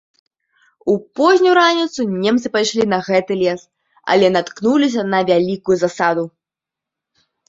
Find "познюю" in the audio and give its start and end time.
1.17-1.49